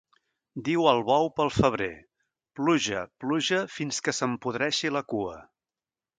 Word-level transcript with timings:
Diu 0.69 0.85
el 0.91 1.01
bou 1.09 1.29
pel 1.39 1.51
febrer:- 1.57 1.89
Pluja, 2.61 3.05
pluja, 3.25 3.61
fins 3.75 4.01
que 4.09 4.17
se'm 4.21 4.35
podreixi 4.47 4.95
la 4.97 5.05
cua. 5.15 5.39